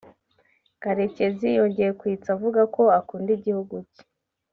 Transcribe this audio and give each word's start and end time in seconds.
Karekezi 0.81 1.47
yongeye 1.57 1.91
kwitsa 1.99 2.27
avuga 2.35 2.61
ko 2.75 2.83
akunda 2.99 3.29
igihugu 3.37 3.75
cye 3.93 4.03